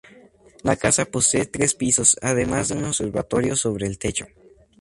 [0.63, 4.25] La casa posee tres pisos, además de un observatorio sobre el techo.